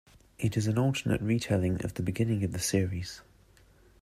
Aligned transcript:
It 0.39 0.57
is 0.57 0.65
an 0.65 0.79
alternate 0.79 1.21
retelling 1.21 1.85
of 1.85 1.93
the 1.93 2.01
beginning 2.01 2.43
of 2.43 2.53
the 2.53 2.57
series. 2.59 3.21